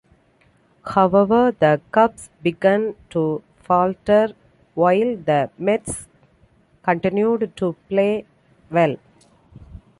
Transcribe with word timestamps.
However, 0.83 1.51
the 1.51 1.79
Cubs 1.91 2.31
began 2.41 2.95
to 3.11 3.43
falter 3.57 4.33
while 4.73 5.15
the 5.15 5.51
Mets 5.59 6.07
continued 6.81 7.55
to 7.57 7.75
play 7.87 8.25
well. 8.71 8.97